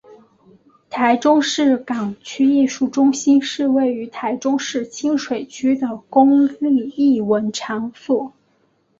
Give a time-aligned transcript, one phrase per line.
[0.89, 8.33] 台中市港区艺术中心是位于台中市清水区的公立艺文场所。